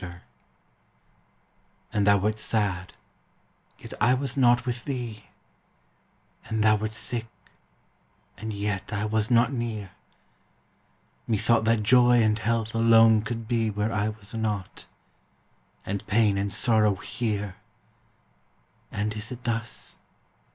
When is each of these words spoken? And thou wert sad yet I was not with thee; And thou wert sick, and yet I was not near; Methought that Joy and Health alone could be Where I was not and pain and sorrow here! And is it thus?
And 1.93 2.07
thou 2.07 2.17
wert 2.17 2.39
sad 2.39 2.93
yet 3.77 3.93
I 4.01 4.15
was 4.15 4.35
not 4.35 4.65
with 4.65 4.85
thee; 4.85 5.25
And 6.45 6.63
thou 6.63 6.75
wert 6.77 6.91
sick, 6.93 7.27
and 8.35 8.51
yet 8.51 8.91
I 8.91 9.05
was 9.05 9.29
not 9.29 9.53
near; 9.53 9.91
Methought 11.27 11.65
that 11.65 11.83
Joy 11.83 12.23
and 12.23 12.39
Health 12.39 12.73
alone 12.73 13.21
could 13.21 13.47
be 13.47 13.69
Where 13.69 13.93
I 13.93 14.09
was 14.09 14.33
not 14.33 14.87
and 15.85 16.03
pain 16.07 16.35
and 16.35 16.51
sorrow 16.51 16.95
here! 16.95 17.57
And 18.91 19.13
is 19.15 19.31
it 19.31 19.43
thus? 19.43 19.99